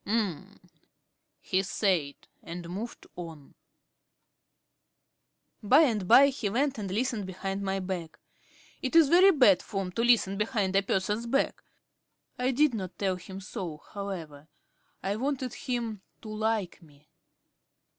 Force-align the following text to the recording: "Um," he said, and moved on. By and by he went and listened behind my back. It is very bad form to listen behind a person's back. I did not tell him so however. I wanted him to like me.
"Um," 0.07 0.59
he 1.39 1.61
said, 1.61 2.15
and 2.41 2.67
moved 2.67 3.05
on. 3.15 3.53
By 5.61 5.81
and 5.81 6.07
by 6.07 6.29
he 6.29 6.49
went 6.49 6.79
and 6.79 6.89
listened 6.89 7.27
behind 7.27 7.61
my 7.61 7.79
back. 7.79 8.17
It 8.81 8.95
is 8.95 9.09
very 9.09 9.29
bad 9.29 9.61
form 9.61 9.91
to 9.91 10.03
listen 10.03 10.39
behind 10.39 10.75
a 10.75 10.81
person's 10.81 11.27
back. 11.27 11.61
I 12.39 12.49
did 12.49 12.73
not 12.73 12.97
tell 12.97 13.17
him 13.17 13.39
so 13.41 13.77
however. 13.93 14.47
I 15.03 15.17
wanted 15.17 15.53
him 15.53 16.01
to 16.23 16.29
like 16.29 16.81
me. 16.81 17.07